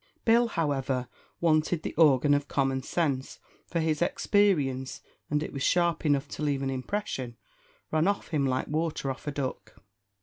[0.25, 1.07] Bill, however,
[1.39, 6.41] wanted the organ of common sense; for his experience and it was sharp enough to
[6.41, 7.37] leave an impression
[7.91, 9.75] ran off him like water off a duck.